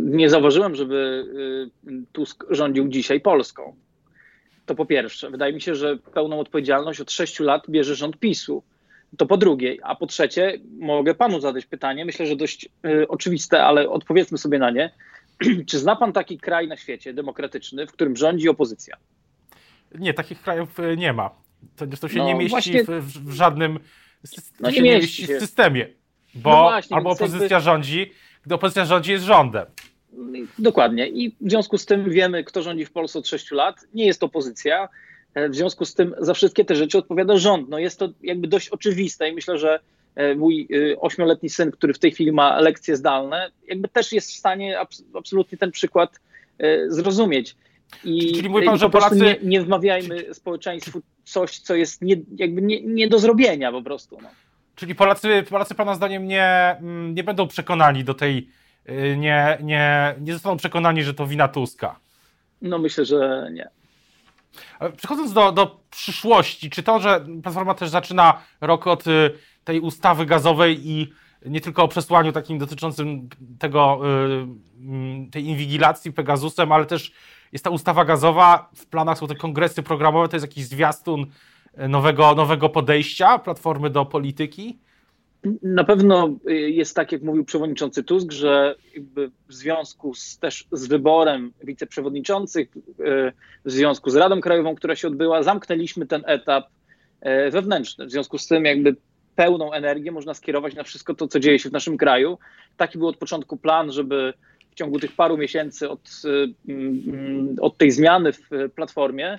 Nie 0.00 0.30
zauważyłem, 0.30 0.74
żeby 0.74 1.26
Tusk 2.12 2.44
rządził 2.50 2.88
dzisiaj 2.88 3.20
Polską. 3.20 3.76
To 4.66 4.74
po 4.74 4.86
pierwsze. 4.86 5.30
Wydaje 5.30 5.52
mi 5.52 5.60
się, 5.60 5.74
że 5.74 5.96
pełną 5.96 6.40
odpowiedzialność 6.40 7.00
od 7.00 7.12
sześciu 7.12 7.44
lat 7.44 7.62
bierze 7.68 7.94
rząd 7.94 8.18
PiSu. 8.18 8.62
To 9.16 9.26
po 9.26 9.36
drugie. 9.36 9.76
A 9.82 9.94
po 9.94 10.06
trzecie, 10.06 10.60
mogę 10.78 11.14
panu 11.14 11.40
zadać 11.40 11.66
pytanie, 11.66 12.04
myślę, 12.04 12.26
że 12.26 12.36
dość 12.36 12.68
y, 12.86 13.08
oczywiste, 13.08 13.64
ale 13.64 13.90
odpowiedzmy 13.90 14.38
sobie 14.38 14.58
na 14.58 14.70
nie. 14.70 14.90
Czy 15.68 15.78
zna 15.78 15.96
pan 15.96 16.12
taki 16.12 16.38
kraj 16.38 16.68
na 16.68 16.76
świecie 16.76 17.14
demokratyczny, 17.14 17.86
w 17.86 17.92
którym 17.92 18.16
rządzi 18.16 18.48
opozycja? 18.48 18.96
Nie, 19.94 20.14
takich 20.14 20.42
krajów 20.42 20.80
y, 20.80 20.96
nie 20.96 21.12
ma. 21.12 21.30
To, 21.76 21.86
to 21.86 22.08
się 22.08 22.18
no, 22.18 22.26
nie 22.26 22.34
mieści 22.34 22.50
właśnie... 22.50 22.84
w, 22.84 22.88
w, 23.24 23.32
żadnym 23.32 23.78
no 24.60 24.70
nie 24.70 24.82
mieści 24.82 25.26
się. 25.26 25.40
systemie. 25.40 25.86
Bo 26.34 26.50
no 26.50 26.62
właśnie, 26.62 26.96
albo 26.96 27.10
opozycja 27.10 27.42
jakby... 27.42 27.60
rządzi, 27.60 28.12
gdy 28.46 28.54
opozycja 28.54 28.84
rządzi, 28.84 29.12
jest 29.12 29.24
rządem. 29.24 29.66
Dokładnie. 30.58 31.08
I 31.08 31.36
w 31.40 31.50
związku 31.50 31.78
z 31.78 31.86
tym 31.86 32.10
wiemy, 32.10 32.44
kto 32.44 32.62
rządzi 32.62 32.84
w 32.84 32.92
Polsce 32.92 33.18
od 33.18 33.28
6 33.28 33.50
lat. 33.50 33.86
Nie 33.94 34.06
jest 34.06 34.22
opozycja. 34.22 34.88
E, 35.34 35.48
w 35.48 35.54
związku 35.54 35.84
z 35.84 35.94
tym 35.94 36.14
za 36.18 36.34
wszystkie 36.34 36.64
te 36.64 36.74
rzeczy 36.74 36.98
odpowiada 36.98 37.36
rząd. 37.36 37.68
No 37.68 37.78
jest 37.78 37.98
to 37.98 38.08
jakby 38.22 38.48
dość 38.48 38.68
oczywiste 38.68 39.30
i 39.30 39.34
myślę, 39.34 39.58
że 39.58 39.80
e, 40.14 40.34
mój 40.34 40.68
e, 40.92 41.00
ośmioletni 41.00 41.50
syn, 41.50 41.70
który 41.70 41.94
w 41.94 41.98
tej 41.98 42.12
chwili 42.12 42.32
ma 42.32 42.60
lekcje 42.60 42.96
zdalne, 42.96 43.50
jakby 43.68 43.88
też 43.88 44.12
jest 44.12 44.30
w 44.30 44.34
stanie 44.34 44.78
absolutnie 45.14 45.58
ten 45.58 45.70
przykład 45.70 46.20
zrozumieć. 46.88 47.56
I, 48.04 48.32
Czyli 48.32 48.48
mówi 48.48 48.66
pan, 48.66 48.78
że 48.78 48.90
Polacy... 48.90 49.16
Nie, 49.16 49.36
nie 49.42 49.60
wmawiajmy 49.60 50.34
społeczeństwu 50.34 51.02
coś, 51.24 51.58
co 51.58 51.74
jest 51.74 52.02
nie, 52.02 52.16
jakby 52.36 52.62
nie, 52.62 52.80
nie 52.80 53.08
do 53.08 53.18
zrobienia 53.18 53.72
po 53.72 53.82
prostu. 53.82 54.18
No. 54.22 54.28
Czyli 54.74 54.94
Polacy, 54.94 55.44
Polacy 55.50 55.74
pana 55.74 55.94
zdaniem 55.94 56.26
nie, 56.26 56.76
mm, 56.80 57.14
nie 57.14 57.24
będą 57.24 57.48
przekonani 57.48 58.04
do 58.04 58.14
tej 58.14 58.48
nie, 59.16 59.58
nie, 59.62 60.14
nie 60.20 60.32
zostaną 60.32 60.56
przekonani, 60.56 61.02
że 61.02 61.14
to 61.14 61.26
wina 61.26 61.48
Tuska. 61.48 62.00
No 62.62 62.78
myślę, 62.78 63.04
że 63.04 63.48
nie. 63.52 63.68
Przechodząc 64.96 65.32
do, 65.32 65.52
do 65.52 65.80
przyszłości, 65.90 66.70
czy 66.70 66.82
to, 66.82 67.00
że 67.00 67.26
Platforma 67.42 67.74
też 67.74 67.88
zaczyna 67.88 68.42
rok 68.60 68.86
od 68.86 69.06
y, 69.06 69.30
tej 69.64 69.80
ustawy 69.80 70.26
gazowej 70.26 70.88
i 70.88 71.12
nie 71.46 71.60
tylko 71.60 71.82
o 71.82 71.88
przesłaniu 71.88 72.32
takim 72.32 72.58
dotyczącym 72.58 73.28
tego, 73.58 74.00
y, 75.26 75.30
tej 75.30 75.46
inwigilacji 75.46 76.12
Pegasusem, 76.12 76.72
ale 76.72 76.86
też 76.86 77.12
jest 77.52 77.64
ta 77.64 77.70
ustawa 77.70 78.04
gazowa, 78.04 78.70
w 78.74 78.86
planach 78.86 79.18
są 79.18 79.26
te 79.26 79.34
kongresy 79.34 79.82
programowe, 79.82 80.28
to 80.28 80.36
jest 80.36 80.46
jakiś 80.46 80.64
zwiastun 80.64 81.26
nowego, 81.88 82.34
nowego 82.34 82.68
podejścia 82.68 83.38
Platformy 83.38 83.90
do 83.90 84.04
polityki? 84.04 84.78
Na 85.62 85.84
pewno 85.84 86.36
y, 86.48 86.54
jest 86.54 86.96
tak, 86.96 87.12
jak 87.12 87.22
mówił 87.22 87.44
przewodniczący 87.44 88.04
Tusk, 88.04 88.32
że 88.32 88.74
w 89.48 89.54
związku 89.54 90.14
z, 90.14 90.38
też 90.38 90.66
z 90.72 90.86
wyborem 90.86 91.52
wiceprzewodniczących, 91.64 92.76
y, 92.76 93.32
w 93.64 93.70
związku 93.70 94.10
z 94.10 94.16
Radą 94.16 94.40
Krajową, 94.40 94.74
która 94.74 94.96
się 94.96 95.08
odbyła, 95.08 95.42
zamknęliśmy 95.42 96.06
ten 96.06 96.22
etap 96.26 96.66
y, 96.66 97.50
wewnętrzny. 97.50 98.06
W 98.06 98.10
związku 98.10 98.38
z 98.38 98.46
tym 98.46 98.64
jakby 98.64 98.96
pełną 99.36 99.72
energię 99.72 100.12
można 100.12 100.34
skierować 100.34 100.74
na 100.74 100.82
wszystko 100.82 101.14
to, 101.14 101.28
co 101.28 101.40
dzieje 101.40 101.58
się 101.58 101.68
w 101.68 101.72
naszym 101.72 101.96
kraju. 101.96 102.38
Taki 102.76 102.98
był 102.98 103.08
od 103.08 103.16
początku 103.16 103.56
plan, 103.56 103.92
żeby 103.92 104.34
w 104.70 104.74
ciągu 104.74 105.00
tych 105.00 105.12
paru 105.16 105.36
miesięcy 105.36 105.90
od, 105.90 106.10
mm, 106.68 107.56
od 107.60 107.76
tej 107.76 107.90
zmiany 107.90 108.32
w 108.32 108.48
platformie 108.74 109.38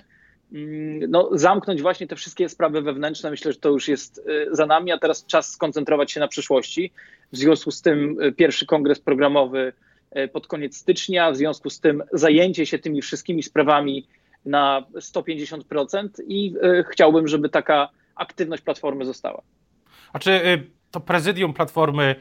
no, 1.08 1.30
zamknąć 1.32 1.82
właśnie 1.82 2.06
te 2.06 2.16
wszystkie 2.16 2.48
sprawy 2.48 2.82
wewnętrzne. 2.82 3.30
Myślę, 3.30 3.52
że 3.52 3.58
to 3.58 3.68
już 3.68 3.88
jest 3.88 4.18
y, 4.18 4.48
za 4.52 4.66
nami, 4.66 4.92
a 4.92 4.98
teraz 4.98 5.26
czas 5.26 5.52
skoncentrować 5.52 6.12
się 6.12 6.20
na 6.20 6.28
przyszłości. 6.28 6.92
W 7.32 7.36
związku 7.36 7.70
z 7.70 7.82
tym 7.82 8.22
y, 8.22 8.32
pierwszy 8.32 8.66
kongres 8.66 9.00
programowy 9.00 9.72
y, 10.16 10.28
pod 10.28 10.46
koniec 10.46 10.76
stycznia, 10.76 11.30
w 11.30 11.36
związku 11.36 11.70
z 11.70 11.80
tym 11.80 12.02
zajęcie 12.12 12.66
się 12.66 12.78
tymi 12.78 13.02
wszystkimi 13.02 13.42
sprawami 13.42 14.06
na 14.44 14.86
150% 14.94 16.08
i 16.28 16.54
chciałbym, 16.90 17.28
żeby 17.28 17.48
taka 17.48 17.88
aktywność 18.14 18.62
Platformy 18.62 19.04
została. 19.04 19.42
A 20.12 20.18
czy 20.18 20.40
to 20.90 21.00
prezydium 21.00 21.54
Platformy 21.54 22.14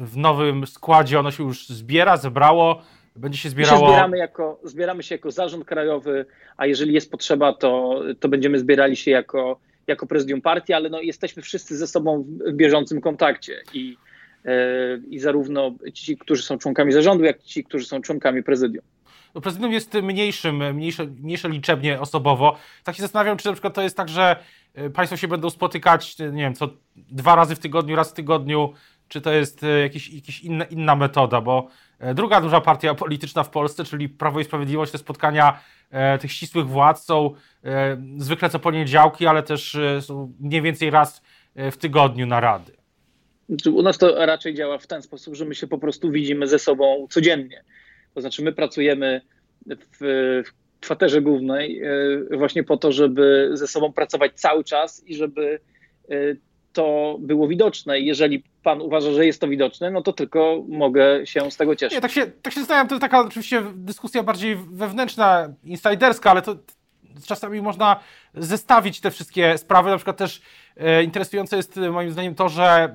w 0.00 0.16
nowym 0.16 0.66
składzie, 0.66 1.20
ono 1.20 1.30
się 1.30 1.44
już 1.44 1.68
zbiera, 1.68 2.16
zebrało? 2.16 2.82
Będzie 3.16 3.38
się 3.38 3.48
zbierało. 3.48 3.80
Się 3.80 3.86
zbieramy, 3.86 4.18
jako, 4.18 4.60
zbieramy 4.64 5.02
się 5.02 5.14
jako 5.14 5.30
zarząd 5.30 5.64
krajowy, 5.64 6.26
a 6.56 6.66
jeżeli 6.66 6.92
jest 6.92 7.10
potrzeba, 7.10 7.52
to, 7.52 8.02
to 8.20 8.28
będziemy 8.28 8.58
zbierali 8.58 8.96
się 8.96 9.10
jako, 9.10 9.60
jako 9.86 10.06
prezydium 10.06 10.40
partii, 10.40 10.72
ale 10.72 10.88
no, 10.88 11.00
jesteśmy 11.00 11.42
wszyscy 11.42 11.76
ze 11.76 11.86
sobą 11.86 12.22
w, 12.22 12.52
bieżącym 12.52 13.00
kontakcie 13.00 13.62
i, 13.74 13.96
yy, 14.44 14.52
i 15.10 15.18
zarówno 15.18 15.74
ci, 15.94 16.16
którzy 16.16 16.42
są 16.42 16.58
członkami 16.58 16.92
zarządu, 16.92 17.24
jak 17.24 17.44
i 17.44 17.48
ci, 17.48 17.64
którzy 17.64 17.86
są 17.86 18.00
członkami 18.00 18.42
prezydium. 18.42 18.84
No, 19.34 19.40
prezydium 19.40 19.72
jest 19.72 19.94
mniejszym, 19.94 20.74
mniejsze, 20.74 21.06
mniejsze 21.06 21.48
liczebnie 21.48 22.00
osobowo. 22.00 22.56
Tak 22.84 22.96
się 22.96 23.02
zastanawiam, 23.02 23.36
czy 23.36 23.46
na 23.46 23.52
przykład 23.52 23.74
to 23.74 23.82
jest 23.82 23.96
tak, 23.96 24.08
że 24.08 24.36
e, 24.74 24.90
Państwo 24.90 25.16
się 25.16 25.28
będą 25.28 25.50
spotykać, 25.50 26.18
nie 26.18 26.42
wiem, 26.42 26.54
co 26.54 26.68
dwa 26.96 27.36
razy 27.36 27.54
w 27.54 27.58
tygodniu, 27.58 27.96
raz 27.96 28.10
w 28.10 28.14
tygodniu, 28.14 28.72
czy 29.08 29.20
to 29.20 29.32
jest 29.32 29.64
e, 29.64 29.80
jakiś, 29.80 30.08
jakiś 30.08 30.40
inna, 30.40 30.64
inna 30.64 30.96
metoda, 30.96 31.40
bo 31.40 31.68
E, 31.98 32.14
druga 32.14 32.40
duża 32.40 32.60
partia 32.60 32.94
polityczna 32.94 33.44
w 33.44 33.50
Polsce, 33.50 33.84
czyli 33.84 34.08
Prawo 34.08 34.40
i 34.40 34.44
Sprawiedliwość, 34.44 34.92
te 34.92 34.98
spotkania 34.98 35.60
e, 35.90 36.18
tych 36.18 36.32
ścisłych 36.32 36.66
władz 36.66 37.04
są 37.04 37.34
zwykle 38.16 38.50
co 38.50 38.58
poniedziałki, 38.58 39.26
ale 39.26 39.42
też 39.42 39.76
są 40.00 40.32
mniej 40.40 40.62
więcej 40.62 40.90
raz 40.90 41.22
w 41.56 41.76
tygodniu 41.76 42.26
narady. 42.26 42.72
Znaczy, 43.48 43.70
u 43.70 43.82
nas 43.82 43.98
to 43.98 44.26
raczej 44.26 44.54
działa 44.54 44.78
w 44.78 44.86
ten 44.86 45.02
sposób, 45.02 45.34
że 45.34 45.44
my 45.44 45.54
się 45.54 45.66
po 45.66 45.78
prostu 45.78 46.10
widzimy 46.10 46.46
ze 46.46 46.58
sobą 46.58 47.06
codziennie. 47.10 47.64
To 48.14 48.20
znaczy, 48.20 48.42
my 48.42 48.52
pracujemy 48.52 49.20
w, 49.66 50.42
w 50.46 50.80
kwaterze 50.80 51.22
głównej 51.22 51.82
właśnie 52.30 52.64
po 52.64 52.76
to, 52.76 52.92
żeby 52.92 53.50
ze 53.52 53.66
sobą 53.66 53.92
pracować 53.92 54.32
cały 54.34 54.64
czas 54.64 55.04
i 55.06 55.14
żeby 55.14 55.60
to 56.76 57.16
było 57.20 57.48
widoczne. 57.48 58.00
Jeżeli 58.00 58.44
pan 58.62 58.80
uważa, 58.80 59.12
że 59.12 59.26
jest 59.26 59.40
to 59.40 59.48
widoczne, 59.48 59.90
no 59.90 60.02
to 60.02 60.12
tylko 60.12 60.64
mogę 60.68 61.26
się 61.26 61.50
z 61.50 61.56
tego 61.56 61.76
cieszyć. 61.76 61.94
Nie, 61.94 62.00
tak 62.00 62.10
się, 62.10 62.26
tak 62.26 62.52
się 62.52 62.60
zastanawiam, 62.60 62.88
to 62.88 62.98
taka 62.98 63.20
oczywiście 63.20 63.62
dyskusja 63.74 64.22
bardziej 64.22 64.56
wewnętrzna, 64.56 65.48
insiderska, 65.64 66.30
ale 66.30 66.42
to 66.42 66.56
czasami 67.26 67.60
można 67.60 68.00
zestawić 68.34 69.00
te 69.00 69.10
wszystkie 69.10 69.58
sprawy. 69.58 69.90
Na 69.90 69.96
przykład 69.96 70.16
też 70.16 70.42
e, 70.76 71.02
interesujące 71.02 71.56
jest 71.56 71.76
moim 71.92 72.10
zdaniem 72.10 72.34
to, 72.34 72.48
że 72.48 72.64
e, 72.64 72.94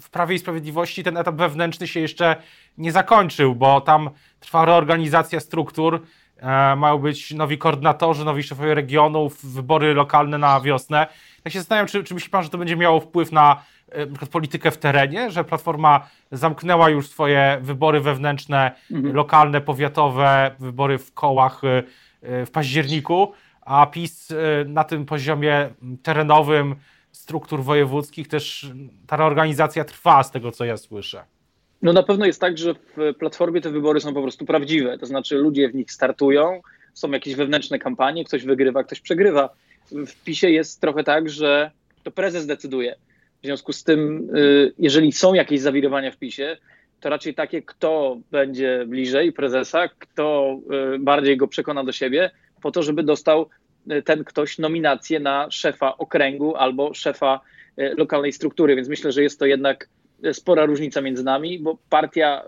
w 0.00 0.10
Prawie 0.10 0.34
i 0.34 0.38
Sprawiedliwości 0.38 1.02
ten 1.02 1.16
etap 1.16 1.34
wewnętrzny 1.34 1.86
się 1.86 2.00
jeszcze 2.00 2.36
nie 2.78 2.92
zakończył, 2.92 3.54
bo 3.54 3.80
tam 3.80 4.10
trwa 4.40 4.64
reorganizacja 4.64 5.40
struktur, 5.40 6.02
e, 6.36 6.76
mają 6.76 6.98
być 6.98 7.34
nowi 7.34 7.58
koordynatorzy, 7.58 8.24
nowi 8.24 8.42
szefowie 8.42 8.74
regionów, 8.74 9.44
wybory 9.44 9.94
lokalne 9.94 10.38
na 10.38 10.60
wiosnę. 10.60 11.06
Tak 11.42 11.52
się 11.52 11.58
zastanawiam, 11.58 11.86
czy, 11.86 12.04
czy 12.04 12.14
myśli 12.14 12.30
Pan, 12.30 12.42
że 12.42 12.50
to 12.50 12.58
będzie 12.58 12.76
miało 12.76 13.00
wpływ 13.00 13.32
na 13.32 13.62
e, 13.88 14.06
na 14.06 14.26
politykę 14.30 14.70
w 14.70 14.78
terenie, 14.78 15.30
że 15.30 15.44
Platforma 15.44 16.08
zamknęła 16.32 16.90
już 16.90 17.08
swoje 17.08 17.58
wybory 17.62 18.00
wewnętrzne, 18.00 18.72
mhm. 18.90 19.14
lokalne, 19.14 19.60
powiatowe, 19.60 20.50
wybory 20.58 20.98
w 20.98 21.14
kołach 21.14 21.60
e, 21.64 22.46
w 22.46 22.50
październiku, 22.50 23.32
a 23.60 23.86
PiS 23.86 24.30
e, 24.30 24.34
na 24.64 24.84
tym 24.84 25.06
poziomie 25.06 25.70
terenowym 26.02 26.76
struktur 27.12 27.62
wojewódzkich 27.62 28.28
też 28.28 28.70
ta 29.06 29.16
reorganizacja 29.16 29.84
trwa, 29.84 30.22
z 30.22 30.30
tego 30.30 30.52
co 30.52 30.64
ja 30.64 30.76
słyszę. 30.76 31.24
No 31.82 31.92
na 31.92 32.02
pewno 32.02 32.26
jest 32.26 32.40
tak, 32.40 32.58
że 32.58 32.74
w 32.74 33.14
Platformie 33.18 33.60
te 33.60 33.70
wybory 33.70 34.00
są 34.00 34.14
po 34.14 34.22
prostu 34.22 34.44
prawdziwe, 34.44 34.98
to 34.98 35.06
znaczy 35.06 35.36
ludzie 35.36 35.68
w 35.68 35.74
nich 35.74 35.92
startują, 35.92 36.60
są 36.94 37.10
jakieś 37.10 37.34
wewnętrzne 37.34 37.78
kampanie, 37.78 38.24
ktoś 38.24 38.44
wygrywa, 38.44 38.84
ktoś 38.84 39.00
przegrywa. 39.00 39.48
W 40.06 40.24
PiSie 40.24 40.50
jest 40.50 40.80
trochę 40.80 41.04
tak, 41.04 41.28
że 41.28 41.70
to 42.02 42.10
prezes 42.10 42.46
decyduje. 42.46 42.94
W 43.42 43.46
związku 43.46 43.72
z 43.72 43.84
tym, 43.84 44.30
y, 44.36 44.72
jeżeli 44.78 45.12
są 45.12 45.34
jakieś 45.34 45.60
zawirowania 45.60 46.10
w 46.10 46.16
PiSie, 46.16 46.56
to 47.00 47.08
raczej 47.08 47.34
takie, 47.34 47.62
kto 47.62 48.18
będzie 48.30 48.84
bliżej 48.86 49.32
prezesa, 49.32 49.88
kto 49.88 50.58
y, 50.94 50.98
bardziej 50.98 51.36
go 51.36 51.48
przekona 51.48 51.84
do 51.84 51.92
siebie, 51.92 52.30
po 52.62 52.70
to, 52.70 52.82
żeby 52.82 53.02
dostał 53.02 53.48
y, 53.92 54.02
ten 54.02 54.24
ktoś 54.24 54.58
nominację 54.58 55.20
na 55.20 55.50
szefa 55.50 55.96
okręgu 55.96 56.56
albo 56.56 56.94
szefa 56.94 57.40
lokalnej 57.96 58.32
struktury. 58.32 58.76
Więc 58.76 58.88
myślę, 58.88 59.12
że 59.12 59.22
jest 59.22 59.38
to 59.38 59.46
jednak 59.46 59.88
spora 60.32 60.64
różnica 60.64 61.00
między 61.00 61.24
nami, 61.24 61.58
bo 61.58 61.78
partia 61.90 62.42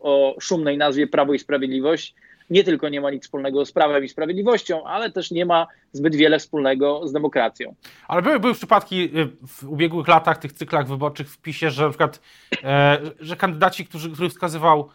o 0.00 0.36
szumnej 0.40 0.78
nazwie 0.78 1.06
Prawo 1.06 1.34
i 1.34 1.38
Sprawiedliwość 1.38 2.14
nie 2.50 2.64
tylko 2.64 2.88
nie 2.88 3.00
ma 3.00 3.10
nic 3.10 3.22
wspólnego 3.22 3.66
z 3.66 3.72
prawem 3.72 4.04
i 4.04 4.08
sprawiedliwością, 4.08 4.84
ale 4.84 5.10
też 5.10 5.30
nie 5.30 5.46
ma 5.46 5.66
zbyt 5.92 6.14
wiele 6.14 6.38
wspólnego 6.38 7.08
z 7.08 7.12
demokracją. 7.12 7.74
Ale 8.08 8.22
były, 8.22 8.40
były 8.40 8.54
przypadki 8.54 9.10
w 9.46 9.64
ubiegłych 9.68 10.08
latach, 10.08 10.38
tych 10.38 10.52
cyklach 10.52 10.88
wyborczych 10.88 11.30
w 11.30 11.38
PiSie, 11.38 11.70
że 11.70 11.82
na 11.82 11.88
przykład, 11.88 12.20
e, 12.64 12.98
że 13.20 13.36
kandydaci, 13.36 13.86
którzy, 13.86 14.10
których 14.10 14.32
wskazywał 14.32 14.88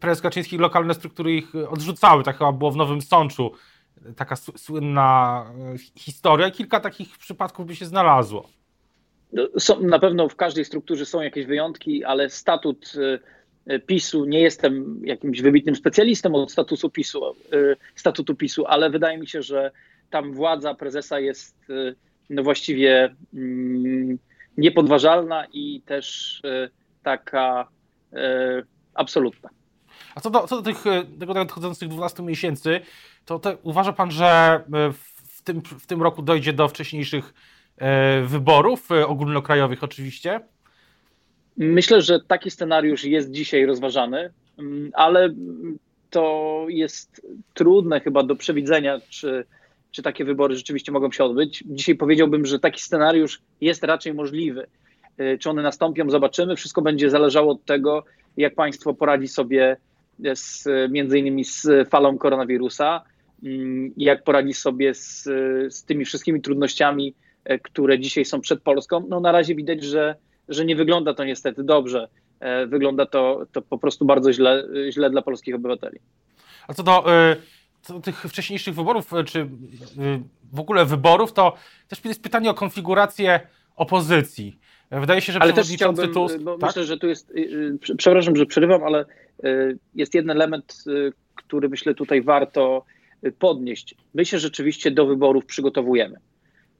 prezes 0.00 0.22
Kaczyński, 0.22 0.58
lokalne 0.58 0.94
struktury 0.94 1.32
ich 1.32 1.54
odrzucały. 1.70 2.22
Tak 2.22 2.38
chyba 2.38 2.52
było 2.52 2.70
w 2.70 2.76
Nowym 2.76 3.02
Sączu 3.02 3.52
taka 4.16 4.36
słynna 4.36 5.44
e, 5.74 5.78
historia. 5.96 6.50
Kilka 6.50 6.80
takich 6.80 7.18
przypadków 7.18 7.66
by 7.66 7.76
się 7.76 7.86
znalazło. 7.86 8.48
No, 9.32 9.48
są, 9.58 9.80
na 9.80 9.98
pewno 9.98 10.28
w 10.28 10.36
każdej 10.36 10.64
strukturze 10.64 11.06
są 11.06 11.20
jakieś 11.20 11.46
wyjątki, 11.46 12.04
ale 12.04 12.30
statut 12.30 12.92
e, 12.96 13.18
PiSu, 13.86 14.24
nie 14.24 14.40
jestem 14.40 15.00
jakimś 15.04 15.40
wybitnym 15.40 15.76
specjalistą 15.76 16.34
od 16.34 16.52
statusu 16.52 16.90
PiSu, 16.90 17.24
e, 17.26 17.32
statutu 17.94 18.34
PiSu, 18.34 18.66
ale 18.66 18.90
wydaje 18.90 19.18
mi 19.18 19.28
się, 19.28 19.42
że 19.42 19.70
tam 20.10 20.32
władza 20.32 20.74
prezesa 20.74 21.20
jest 21.20 21.56
no 22.30 22.42
właściwie 22.42 23.14
mm, 23.34 24.18
niepodważalna 24.56 25.46
i 25.52 25.82
też 25.86 26.40
taka 27.02 27.68
absolutna. 28.94 29.50
A 30.14 30.20
co 30.20 30.30
do, 30.30 30.46
co 30.46 30.56
do 30.56 30.62
tych, 30.62 30.84
tego 31.18 31.34
nadchodzących 31.34 31.88
12 31.88 32.22
miesięcy, 32.22 32.80
to 33.24 33.38
te, 33.38 33.56
uważa 33.62 33.92
pan, 33.92 34.10
że 34.10 34.26
e, 34.26 34.92
w 35.28 35.42
tym, 35.42 35.62
w 35.62 35.86
tym 35.86 36.02
roku 36.02 36.22
dojdzie 36.22 36.52
do 36.52 36.68
wcześniejszych 36.68 37.34
e, 37.76 38.22
wyborów, 38.22 38.92
e, 38.92 39.06
ogólnokrajowych 39.06 39.84
oczywiście? 39.84 40.40
Myślę, 41.56 42.02
że 42.02 42.20
taki 42.20 42.50
scenariusz 42.50 43.04
jest 43.04 43.30
dzisiaj 43.30 43.66
rozważany, 43.66 44.30
mm, 44.58 44.90
ale 44.94 45.34
to 46.10 46.66
jest 46.68 47.26
trudne 47.54 48.00
chyba 48.00 48.22
do 48.22 48.36
przewidzenia, 48.36 49.00
czy, 49.08 49.44
czy 49.90 50.02
takie 50.02 50.24
wybory 50.24 50.56
rzeczywiście 50.56 50.92
mogą 50.92 51.12
się 51.12 51.24
odbyć. 51.24 51.64
Dzisiaj 51.66 51.94
powiedziałbym, 51.94 52.46
że 52.46 52.58
taki 52.58 52.82
scenariusz 52.82 53.40
jest 53.60 53.84
raczej 53.84 54.14
możliwy. 54.14 54.66
Czy 55.40 55.50
one 55.50 55.62
nastąpią, 55.62 56.10
zobaczymy. 56.10 56.56
Wszystko 56.56 56.82
będzie 56.82 57.10
zależało 57.10 57.52
od 57.52 57.64
tego, 57.64 58.04
jak 58.36 58.54
państwo 58.54 58.94
poradzi 58.94 59.28
sobie 59.28 59.76
z, 60.34 60.68
między 60.90 61.18
innymi 61.18 61.44
z 61.44 61.88
falą 61.88 62.18
koronawirusa, 62.18 63.02
Mm, 63.42 63.92
jak 63.96 64.24
poradzi 64.24 64.54
sobie 64.54 64.94
z, 64.94 65.22
z 65.74 65.84
tymi 65.84 66.04
wszystkimi 66.04 66.40
trudnościami, 66.40 67.14
które 67.62 67.98
dzisiaj 67.98 68.24
są 68.24 68.40
przed 68.40 68.62
Polską. 68.62 69.06
No 69.08 69.20
na 69.20 69.32
razie 69.32 69.54
widać, 69.54 69.82
że, 69.82 70.16
że 70.52 70.64
nie 70.64 70.76
wygląda 70.76 71.14
to 71.14 71.24
niestety 71.24 71.64
dobrze. 71.64 72.08
E, 72.40 72.66
wygląda 72.66 73.06
to, 73.06 73.46
to 73.52 73.62
po 73.62 73.78
prostu 73.78 74.04
bardzo 74.04 74.32
źle, 74.32 74.64
źle 74.90 75.10
dla 75.10 75.22
polskich 75.22 75.54
obywateli. 75.54 75.98
A 76.68 76.74
co 76.74 76.82
do, 76.82 77.14
e, 77.14 77.36
co 77.82 77.94
do 77.94 78.00
tych 78.00 78.22
wcześniejszych 78.22 78.74
wyborów, 78.74 79.10
czy 79.26 79.48
w 80.52 80.60
ogóle 80.60 80.84
wyborów, 80.84 81.32
to 81.32 81.56
też 81.88 82.04
jest 82.04 82.22
pytanie 82.22 82.50
o 82.50 82.54
konfigurację 82.54 83.40
opozycji. 83.76 84.58
Wydaje 84.90 85.20
się, 85.20 85.32
że 85.32 85.42
ale 85.42 85.52
też 85.52 85.68
chciałbym, 85.72 86.12
Tusk, 86.12 86.38
bo 86.38 86.58
tak? 86.58 86.70
myślę, 86.70 86.84
że 86.84 86.98
tu 86.98 87.08
jest, 87.08 87.32
przepraszam, 87.96 88.36
że 88.36 88.46
przerywam, 88.46 88.82
ale 88.82 89.04
jest 89.94 90.14
jeden 90.14 90.30
element, 90.30 90.84
który 91.34 91.68
myślę 91.68 91.94
tutaj 91.94 92.22
warto 92.22 92.84
podnieść. 93.38 93.94
My 94.14 94.24
się 94.24 94.38
rzeczywiście 94.38 94.90
do 94.90 95.06
wyborów 95.06 95.46
przygotowujemy. 95.46 96.16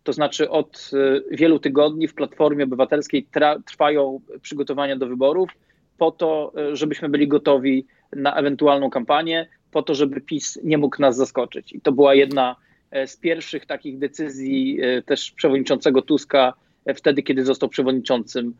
To 0.02 0.12
znaczy 0.12 0.50
od 0.50 0.90
e, 0.92 1.36
wielu 1.36 1.58
tygodni 1.58 2.08
w 2.08 2.14
Platformie 2.14 2.64
Obywatelskiej 2.64 3.26
trwają 3.66 4.20
przygotowania 4.42 4.96
do 4.96 5.06
wyborów 5.06 5.50
po 5.98 6.10
to, 6.10 6.52
e, 6.56 6.76
żebyśmy 6.76 7.08
byli 7.08 7.28
gotowi 7.28 7.86
na 8.16 8.34
ewentualną 8.34 8.90
kampanię, 8.90 9.48
po 9.70 9.82
to, 9.82 9.94
żeby 9.94 10.20
PiS 10.20 10.58
nie 10.64 10.78
mógł 10.78 11.02
nas 11.02 11.16
zaskoczyć. 11.16 11.72
I 11.72 11.80
to 11.80 11.92
była 11.92 12.14
jedna 12.14 12.56
e, 12.90 13.06
z 13.06 13.16
pierwszych 13.16 13.66
takich 13.66 13.98
decyzji 13.98 14.80
też 15.06 15.30
przewodniczącego 15.30 16.02
Tuska 16.02 16.54
wtedy, 16.94 17.22
kiedy 17.22 17.44
został 17.44 17.68
przewodniczącym 17.68 18.54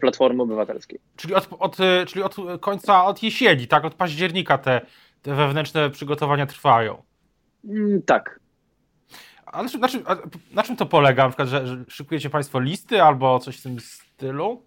Platformy 0.00 0.42
Obywatelskiej. 0.42 0.98
Czyli 1.16 1.34
od, 1.34 1.48
od, 1.58 1.76
czyli 2.06 2.22
od 2.22 2.36
końca, 2.60 3.04
od 3.04 3.22
jesieni, 3.22 3.66
tak? 3.66 3.84
Od 3.84 3.94
października 3.94 4.58
te, 4.58 4.80
te 5.22 5.34
wewnętrzne 5.34 5.90
przygotowania 5.90 6.46
trwają. 6.46 7.02
Mm, 7.64 8.02
tak. 8.02 8.40
A 9.46 9.62
na, 9.62 9.68
czym, 9.68 9.80
na, 9.80 9.88
czym, 9.88 10.02
na 10.52 10.62
czym 10.62 10.76
to 10.76 10.86
polega? 10.86 11.22
Na 11.22 11.28
przykład, 11.28 11.48
że, 11.48 11.66
że 11.66 11.84
szykujecie 11.88 12.30
Państwo 12.30 12.60
listy 12.60 13.02
albo 13.02 13.38
coś 13.38 13.58
w 13.58 13.62
tym 13.62 13.80
stylu? 13.80 14.62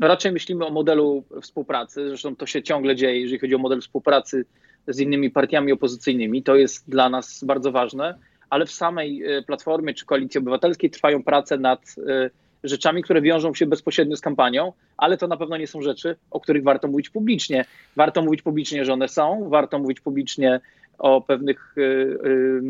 Raczej 0.00 0.32
myślimy 0.32 0.66
o 0.66 0.70
modelu 0.70 1.24
współpracy. 1.42 2.08
Zresztą 2.08 2.36
to 2.36 2.46
się 2.46 2.62
ciągle 2.62 2.96
dzieje, 2.96 3.20
jeżeli 3.20 3.38
chodzi 3.38 3.54
o 3.54 3.58
model 3.58 3.80
współpracy 3.80 4.44
z 4.88 5.00
innymi 5.00 5.30
partiami 5.30 5.72
opozycyjnymi. 5.72 6.42
To 6.42 6.56
jest 6.56 6.90
dla 6.90 7.08
nas 7.08 7.44
bardzo 7.44 7.72
ważne, 7.72 8.18
ale 8.50 8.66
w 8.66 8.72
samej 8.72 9.24
e, 9.24 9.42
Platformie 9.42 9.94
czy 9.94 10.06
Koalicji 10.06 10.38
Obywatelskiej 10.38 10.90
trwają 10.90 11.22
prace 11.22 11.58
nad 11.58 11.80
e, 12.08 12.30
rzeczami, 12.64 13.02
które 13.02 13.22
wiążą 13.22 13.54
się 13.54 13.66
bezpośrednio 13.66 14.16
z 14.16 14.20
kampanią, 14.20 14.72
ale 14.96 15.16
to 15.16 15.26
na 15.26 15.36
pewno 15.36 15.56
nie 15.56 15.66
są 15.66 15.82
rzeczy, 15.82 16.16
o 16.30 16.40
których 16.40 16.62
warto 16.62 16.88
mówić 16.88 17.10
publicznie. 17.10 17.64
Warto 17.96 18.22
mówić 18.22 18.42
publicznie, 18.42 18.84
że 18.84 18.92
one 18.92 19.08
są, 19.08 19.48
warto 19.48 19.78
mówić 19.78 20.00
publicznie 20.00 20.60
o 20.98 21.20
pewnych 21.20 21.74
y, 21.78 21.80
y, 21.80 22.60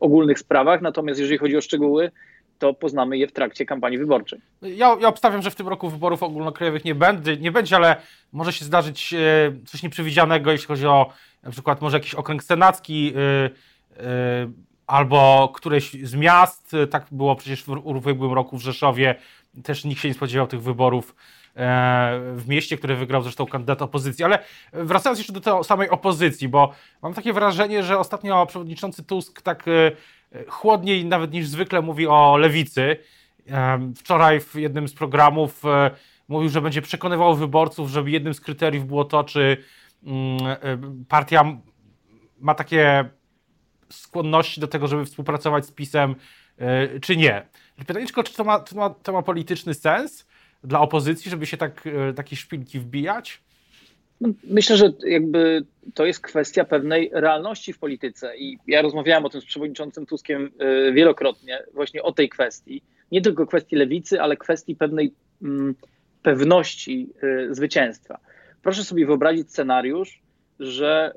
ogólnych 0.00 0.38
sprawach, 0.38 0.82
natomiast 0.82 1.20
jeżeli 1.20 1.38
chodzi 1.38 1.56
o 1.56 1.60
szczegóły, 1.60 2.10
to 2.58 2.74
poznamy 2.74 3.18
je 3.18 3.26
w 3.26 3.32
trakcie 3.32 3.66
kampanii 3.66 3.98
wyborczej. 3.98 4.40
Ja, 4.62 4.96
ja 5.00 5.08
obstawiam, 5.08 5.42
że 5.42 5.50
w 5.50 5.54
tym 5.54 5.68
roku 5.68 5.90
wyborów 5.90 6.22
ogólnokrajowych 6.22 6.84
nie 6.84 6.94
będzie, 6.94 7.36
nie 7.36 7.52
będzie, 7.52 7.76
ale 7.76 7.96
może 8.32 8.52
się 8.52 8.64
zdarzyć 8.64 9.14
e, 9.14 9.18
coś 9.66 9.82
nieprzewidzianego, 9.82 10.52
jeśli 10.52 10.66
chodzi 10.66 10.86
o 10.86 11.12
na 11.42 11.50
przykład 11.50 11.80
może 11.80 11.96
jakiś 11.96 12.14
okręg 12.14 12.42
senacki 12.42 13.12
e, 13.16 13.50
e, 14.04 14.50
albo 14.86 15.52
któreś 15.54 15.92
z 15.92 16.14
miast. 16.14 16.76
Tak 16.90 17.06
było 17.10 17.36
przecież 17.36 17.64
w 17.64 17.68
ubiegłym 17.68 18.32
roku 18.32 18.58
w 18.58 18.62
Rzeszowie. 18.62 19.14
Też 19.64 19.84
nikt 19.84 20.02
się 20.02 20.08
nie 20.08 20.14
spodziewał 20.14 20.46
tych 20.46 20.62
wyborów 20.62 21.14
E, 21.14 21.39
w 22.34 22.44
mieście, 22.48 22.76
które 22.76 22.96
wygrał 22.96 23.22
zresztą 23.22 23.46
kandydat 23.46 23.82
opozycji. 23.82 24.24
Ale 24.24 24.38
wracając 24.72 25.18
jeszcze 25.18 25.32
do 25.32 25.40
tej 25.40 25.64
samej 25.64 25.90
opozycji, 25.90 26.48
bo 26.48 26.72
mam 27.02 27.14
takie 27.14 27.32
wrażenie, 27.32 27.82
że 27.82 27.98
ostatnio 27.98 28.46
przewodniczący 28.46 29.02
Tusk 29.02 29.42
tak 29.42 29.64
e, 29.68 29.92
chłodniej 30.48 31.04
nawet 31.04 31.32
niż 31.32 31.48
zwykle 31.48 31.82
mówi 31.82 32.06
o 32.06 32.36
lewicy. 32.36 32.96
E, 33.50 33.92
wczoraj 33.96 34.40
w 34.40 34.54
jednym 34.54 34.88
z 34.88 34.94
programów 34.94 35.62
mówił, 36.28 36.50
że 36.50 36.60
będzie 36.60 36.82
przekonywał 36.82 37.34
wyborców, 37.34 37.90
żeby 37.90 38.10
jednym 38.10 38.34
z 38.34 38.40
kryteriów 38.40 38.86
było 38.86 39.04
to, 39.04 39.24
czy 39.24 39.56
mm, 40.06 41.04
partia 41.08 41.44
ma 42.38 42.54
takie 42.54 43.04
skłonności 43.88 44.60
do 44.60 44.68
tego, 44.68 44.88
żeby 44.88 45.04
współpracować 45.04 45.66
z 45.66 45.72
PiSem, 45.72 46.14
czy 47.02 47.16
nie. 47.16 47.46
Pytanie, 47.86 48.06
czy 48.24 48.34
to 48.34 48.44
ma, 48.44 48.58
to 48.58 48.76
ma, 48.76 48.90
to 48.90 49.12
ma 49.12 49.22
polityczny 49.22 49.74
sens 49.74 50.26
dla 50.64 50.80
opozycji, 50.80 51.30
żeby 51.30 51.46
się 51.46 51.56
tak, 51.56 51.88
takie 52.16 52.36
szpilki 52.36 52.78
wbijać? 52.78 53.40
No, 54.20 54.28
myślę, 54.44 54.76
że 54.76 54.92
jakby 55.06 55.64
to 55.94 56.06
jest 56.06 56.20
kwestia 56.20 56.64
pewnej 56.64 57.10
realności 57.12 57.72
w 57.72 57.78
polityce 57.78 58.36
i 58.36 58.58
ja 58.66 58.82
rozmawiałem 58.82 59.24
o 59.24 59.30
tym 59.30 59.40
z 59.40 59.44
przewodniczącym 59.44 60.06
Tuskiem 60.06 60.50
e, 60.58 60.92
wielokrotnie, 60.92 61.62
właśnie 61.74 62.02
o 62.02 62.12
tej 62.12 62.28
kwestii. 62.28 62.82
Nie 63.12 63.22
tylko 63.22 63.46
kwestii 63.46 63.76
lewicy, 63.76 64.20
ale 64.20 64.36
kwestii 64.36 64.76
pewnej 64.76 65.12
mm, 65.42 65.74
pewności 66.22 67.08
e, 67.22 67.54
zwycięstwa. 67.54 68.18
Proszę 68.62 68.84
sobie 68.84 69.06
wyobrazić 69.06 69.50
scenariusz, 69.50 70.20
że, 70.60 71.14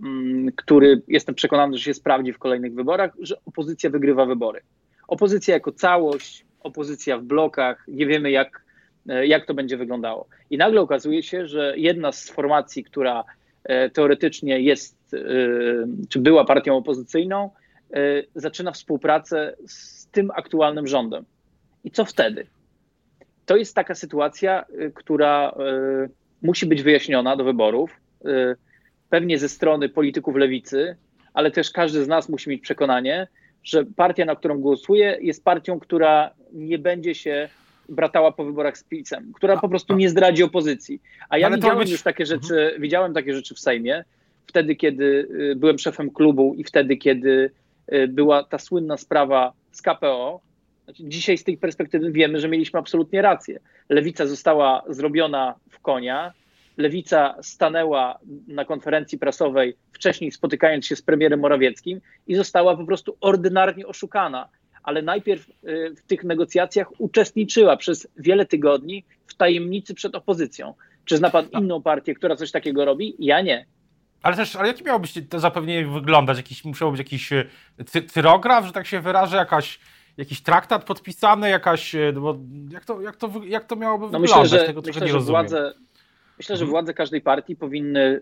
e, 0.00 0.06
mm, 0.06 0.52
który 0.56 1.02
jestem 1.08 1.34
przekonany, 1.34 1.78
że 1.78 1.84
się 1.84 1.94
sprawdzi 1.94 2.32
w 2.32 2.38
kolejnych 2.38 2.74
wyborach, 2.74 3.12
że 3.20 3.36
opozycja 3.46 3.90
wygrywa 3.90 4.26
wybory. 4.26 4.60
Opozycja 5.08 5.54
jako 5.54 5.72
całość, 5.72 6.44
opozycja 6.60 7.18
w 7.18 7.22
blokach, 7.22 7.84
nie 7.88 8.06
wiemy 8.06 8.30
jak 8.30 8.62
E, 9.08 9.26
jak 9.26 9.46
to 9.46 9.54
będzie 9.54 9.76
wyglądało. 9.76 10.26
I 10.50 10.58
nagle 10.58 10.80
okazuje 10.80 11.22
się, 11.22 11.46
że 11.46 11.74
jedna 11.76 12.12
z 12.12 12.30
formacji, 12.30 12.84
która 12.84 13.24
e, 13.64 13.90
teoretycznie 13.90 14.60
jest, 14.60 15.14
e, 15.14 15.18
czy 16.08 16.18
była 16.18 16.44
partią 16.44 16.76
opozycyjną, 16.76 17.50
zaczyna 18.34 18.72
współpracę 18.72 19.56
z 19.66 20.06
tym 20.06 20.30
aktualnym 20.30 20.86
rządem. 20.86 21.24
I 21.84 21.90
co 21.90 22.04
wtedy? 22.04 22.46
To 23.46 23.56
jest 23.56 23.74
taka 23.74 23.94
sytuacja, 23.94 24.64
która 24.94 25.54
musi 26.42 26.66
być 26.66 26.82
wyjaśniona 26.82 27.36
do 27.36 27.44
wyborów, 27.44 28.00
pewnie 29.08 29.38
ze 29.38 29.48
strony 29.48 29.88
polityków 29.88 30.36
lewicy, 30.36 30.96
ale 31.34 31.50
też 31.50 31.70
każdy 31.70 32.04
z 32.04 32.08
nas 32.08 32.28
musi 32.28 32.50
mieć 32.50 32.62
przekonanie, 32.62 33.28
że 33.64 33.84
partia, 33.84 34.24
na 34.24 34.36
którą 34.36 34.58
głosuje, 34.58 35.18
jest 35.20 35.44
partią, 35.44 35.80
która 35.80 36.30
nie 36.52 36.78
będzie 36.78 37.14
się 37.14 37.48
bratała 37.88 38.32
po 38.32 38.44
wyborach 38.44 38.78
z 38.78 38.84
PiSem, 38.84 39.32
która 39.32 39.56
po 39.56 39.68
prostu 39.68 39.96
nie 39.96 40.08
zdradzi 40.08 40.42
opozycji. 40.42 41.02
A 41.28 41.38
ja 41.38 41.50
widziałem 41.50 41.78
być... 41.78 41.90
już 41.90 42.02
takie 42.02 42.26
rzeczy, 42.26 42.60
mhm. 42.60 42.82
widziałem 42.82 43.14
takie 43.14 43.34
rzeczy 43.34 43.54
w 43.54 43.60
Sejmie, 43.60 44.04
wtedy 44.46 44.76
kiedy 44.76 45.04
y, 45.04 45.56
byłem 45.56 45.78
szefem 45.78 46.10
klubu 46.10 46.54
i 46.54 46.64
wtedy 46.64 46.96
kiedy 46.96 47.50
y, 47.92 48.08
była 48.08 48.44
ta 48.44 48.58
słynna 48.58 48.96
sprawa 48.96 49.52
z 49.72 49.82
KPO. 49.82 50.40
Znaczy, 50.84 51.02
dzisiaj 51.04 51.38
z 51.38 51.44
tej 51.44 51.58
perspektywy 51.58 52.12
wiemy, 52.12 52.40
że 52.40 52.48
mieliśmy 52.48 52.78
absolutnie 52.78 53.22
rację. 53.22 53.60
Lewica 53.88 54.26
została 54.26 54.82
zrobiona 54.88 55.54
w 55.70 55.80
konia, 55.80 56.32
Lewica 56.76 57.34
stanęła 57.42 58.18
na 58.48 58.64
konferencji 58.64 59.18
prasowej 59.18 59.76
wcześniej 59.92 60.32
spotykając 60.32 60.86
się 60.86 60.96
z 60.96 61.02
premierem 61.02 61.40
Morawieckim 61.40 62.00
i 62.26 62.34
została 62.34 62.76
po 62.76 62.84
prostu 62.84 63.16
ordynarnie 63.20 63.86
oszukana 63.86 64.48
ale 64.82 65.02
najpierw 65.02 65.48
y, 65.48 65.94
w 65.96 66.02
tych 66.02 66.24
negocjacjach 66.24 67.00
uczestniczyła 67.00 67.76
przez 67.76 68.08
wiele 68.16 68.46
tygodni 68.46 69.04
w 69.26 69.34
tajemnicy 69.34 69.94
przed 69.94 70.14
opozycją. 70.14 70.74
Czy 71.04 71.16
zna 71.16 71.30
pan 71.30 71.48
inną 71.48 71.82
partię, 71.82 72.14
która 72.14 72.36
coś 72.36 72.50
takiego 72.50 72.84
robi? 72.84 73.14
Ja 73.18 73.40
nie. 73.40 73.66
Ale 74.22 74.36
też, 74.36 74.56
ale 74.56 74.68
jakie 74.68 74.84
miało 74.84 74.98
być 75.00 75.18
to 75.28 75.40
zapewnienie 75.40 75.86
wyglądać? 75.86 76.36
Jakiś, 76.36 76.64
musiał 76.64 76.90
być 76.90 76.98
jakiś 76.98 77.32
y, 77.32 77.46
cyrograf, 78.08 78.66
że 78.66 78.72
tak 78.72 78.86
się 78.86 79.00
wyrażę, 79.00 79.36
jakaś, 79.36 79.80
jakiś 80.16 80.42
traktat 80.42 80.84
podpisany, 80.84 81.50
jakaś, 81.50 81.94
y, 81.94 82.12
no 82.14 82.20
bo 82.20 82.38
jak 82.70 82.84
to, 82.84 83.00
jak 83.00 83.16
to, 83.16 83.32
jak 83.46 83.64
to 83.64 83.76
miałoby 83.76 84.04
no 84.12 84.20
wyglądać? 84.20 84.42
Myślę, 84.42 84.60
że, 84.60 84.66
Tego 84.66 84.82
myślę, 84.86 85.08
że 85.08 85.18
władze, 85.18 85.74
myślę, 86.38 86.56
że 86.56 86.62
mhm. 86.62 86.70
władze 86.70 86.94
każdej 86.94 87.20
partii 87.20 87.56
powinny 87.56 88.20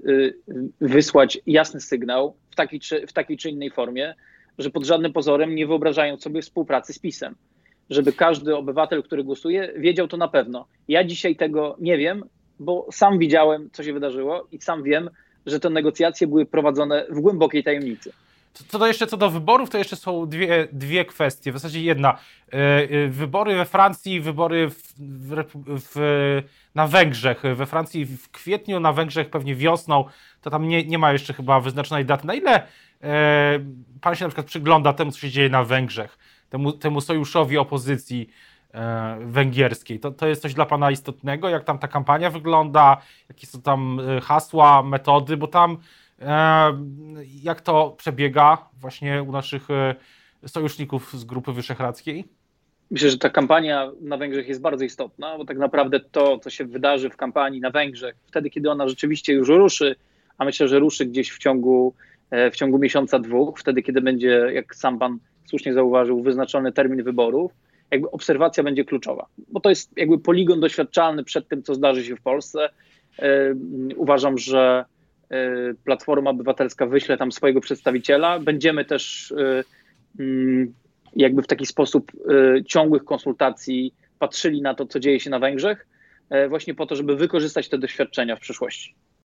wysłać 0.80 1.38
jasny 1.46 1.80
sygnał 1.80 2.36
w 2.50 2.54
takiej 2.54 2.80
czy, 2.80 3.06
w 3.06 3.12
takiej 3.12 3.37
czy 3.37 3.50
innej 3.50 3.70
formie, 3.70 4.14
że 4.59 4.71
pod 4.71 4.87
żadnym 4.87 5.12
pozorem 5.12 5.55
nie 5.55 5.66
wyobrażają 5.66 6.16
sobie 6.16 6.42
współpracy 6.42 6.92
z 6.92 6.99
PiSem. 6.99 7.35
Żeby 7.90 8.12
każdy 8.12 8.57
obywatel, 8.57 9.03
który 9.03 9.25
głosuje, 9.25 9.73
wiedział 9.77 10.09
to 10.09 10.16
na 10.16 10.29
pewno. 10.29 10.66
Ja 10.88 11.05
dzisiaj 11.05 11.37
tego 11.37 11.77
nie 11.81 11.99
wiem, 11.99 12.25
bo 12.61 12.87
sam 12.92 13.18
widziałem, 13.18 13.71
co 13.73 13.83
się 13.83 13.92
wydarzyło 13.92 14.47
i 14.53 14.61
sam 14.61 14.83
wiem, 14.83 15.11
że 15.47 15.61
te 15.61 15.71
negocjacje 15.71 16.27
były 16.27 16.47
prowadzone 16.47 17.07
w 17.11 17.21
głębokiej 17.21 17.64
tajemnicy. 17.64 18.12
Co 18.68 18.79
do 18.79 18.87
jeszcze 18.87 19.07
co 19.07 19.16
do 19.16 19.31
wyborów, 19.31 19.71
to 19.71 19.79
jeszcze 19.79 19.97
są 19.97 20.27
dwie, 20.27 20.68
dwie 20.73 21.05
kwestie. 21.05 21.53
W 21.53 21.55
zasadzie 21.55 21.83
jedna. 21.83 22.18
E, 22.53 22.57
e, 22.57 23.09
wybory 23.09 23.57
we 23.57 23.64
Francji, 23.64 24.21
wybory 24.21 24.71
w, 24.71 24.94
w, 25.66 26.42
na 26.75 26.87
Węgrzech. 26.87 27.42
We 27.55 27.66
Francji 27.66 28.05
w 28.05 28.31
kwietniu, 28.31 28.81
na 28.81 28.92
Węgrzech 28.92 29.31
pewnie 29.31 29.55
wiosną. 29.55 30.05
To 30.42 30.51
tam 30.51 30.68
nie, 30.68 30.85
nie 30.85 30.99
ma 30.99 31.12
jeszcze 31.12 31.33
chyba 31.33 31.61
wyznaczonej 31.61 32.05
daty. 32.05 32.27
Na 32.27 32.35
ile 32.35 32.62
pan 34.00 34.14
się 34.14 34.24
na 34.24 34.28
przykład 34.28 34.46
przygląda 34.46 34.92
temu, 34.92 35.12
co 35.12 35.18
się 35.18 35.30
dzieje 35.30 35.48
na 35.48 35.64
Węgrzech, 35.64 36.18
temu, 36.50 36.72
temu 36.72 37.00
sojuszowi 37.00 37.58
opozycji 37.58 38.30
węgierskiej. 39.20 40.00
To, 40.00 40.11
to 40.11 40.26
jest 40.26 40.42
coś 40.42 40.54
dla 40.54 40.66
Pana 40.66 40.90
istotnego, 40.90 41.48
jak 41.48 41.64
tam 41.64 41.78
ta 41.78 41.88
kampania 41.88 42.30
wygląda, 42.30 42.96
jakie 43.28 43.46
są 43.46 43.62
tam 43.62 44.00
hasła, 44.22 44.82
metody, 44.82 45.37
bo 45.37 45.46
tam 45.46 45.78
jak 47.42 47.61
to 47.61 47.94
przebiega 47.98 48.58
właśnie 48.80 49.22
u 49.22 49.32
naszych 49.32 49.70
e, 49.70 49.94
sojuszników 50.46 51.12
z 51.12 51.24
Grupy 51.24 51.52
Wyszehradzkiej? 51.52 52.24
Myślę, 52.90 53.11
że 53.11 53.18
ta 53.18 53.30
kampania 53.30 53.90
na 54.00 54.16
Węgrzech 54.16 54.48
jest 54.48 54.61
bardzo 54.61 54.84
istotna, 54.84 55.38
bo 55.38 55.44
tak 55.44 55.58
naprawdę 55.58 56.00
to, 56.00 56.38
co 56.38 56.50
się 56.50 56.64
wydarzy 56.64 57.11
w 57.11 57.16
kampanii 57.16 57.61
na 57.61 57.70
Węgrzech, 57.70 58.16
wtedy, 58.26 58.50
kiedy 58.50 58.70
ona 58.70 58.88
rzeczywiście 58.88 59.32
już 59.32 59.48
ruszy, 59.48 59.96
a 60.38 60.44
myślę, 60.44 60.68
że 60.68 60.78
ruszy 60.78 61.06
gdzieś 61.06 61.30
w 61.30 61.38
ciągu, 61.38 61.94
e, 61.96 62.17
w 62.30 62.56
ciągu 62.56 62.78
miesiąca, 62.78 63.18
dwóch, 63.18 63.58
wtedy, 63.58 63.82
kiedy 63.82 64.00
będzie, 64.00 64.28
jak 64.52 64.74
sam 64.74 64.98
pan 64.98 65.18
słusznie 65.46 65.74
zauważył, 65.74 66.22
wyznaczony 66.22 66.72
termin 66.72 67.02
wyborów, 67.02 67.52
jakby 67.90 68.10
obserwacja 68.10 68.62
będzie 68.62 68.84
kluczowa, 68.84 69.26
bo 69.48 69.60
to 69.60 69.68
jest 69.68 69.96
jakby 69.96 70.18
poligon 70.18 70.60
doświadczalny 70.60 71.24
przed 71.24 71.48
tym, 71.48 71.62
co 71.62 71.74
zdarzy 71.74 72.04
się 72.04 72.16
w 72.16 72.20
Polsce. 72.20 72.68
E, 73.18 73.54
uważam, 73.96 74.38
że 74.38 74.84
Y, 75.32 75.74
Platforma 75.84 76.30
Obywatelska 76.30 76.86
wyśle 76.86 77.16
tam 77.16 77.32
swojego 77.32 77.60
przedstawiciela. 77.60 78.38
Będziemy 78.38 78.84
też 78.84 79.34
mm, 80.20 80.74
jakby 81.16 81.42
w 81.42 81.46
taki 81.46 81.66
sposób 81.66 82.12
ciągłych 82.66 83.04
konsultacji 83.04 83.94
patrzyli 84.18 84.62
na 84.62 84.74
to, 84.74 84.86
co 84.86 85.00
dzieje 85.00 85.20
się 85.20 85.30
na 85.30 85.38
Węgrzech, 85.38 85.86
właśnie 86.48 86.74
po 86.74 86.86
to, 86.86 86.96
żeby 86.96 87.16
wykorzystać 87.16 87.68
te 87.68 87.78
doświadczenia 87.78 88.36
w 88.36 88.40
przyszłości. 88.40 88.94